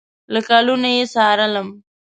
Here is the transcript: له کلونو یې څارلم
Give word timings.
له 0.33 0.39
کلونو 0.47 0.87
یې 0.95 1.03
څارلم 1.13 1.67